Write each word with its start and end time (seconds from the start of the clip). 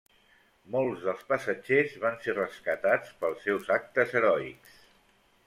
Molts 0.75 1.03
dels 1.09 1.19
passatgers 1.31 1.93
van 2.05 2.17
ser 2.23 2.35
rescatats 2.39 3.13
pels 3.21 3.47
seus 3.49 3.71
actes 3.79 4.19
heroics. 4.19 4.83